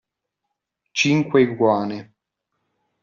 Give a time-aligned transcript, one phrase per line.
[1.01, 1.99] Cinque iguane.